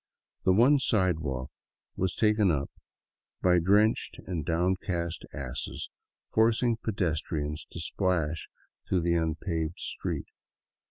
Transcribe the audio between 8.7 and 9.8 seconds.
through the unpaved